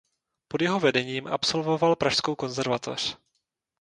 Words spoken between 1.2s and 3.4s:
absolvoval Pražskou konzervatoř.